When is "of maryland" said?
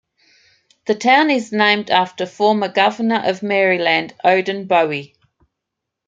3.23-4.15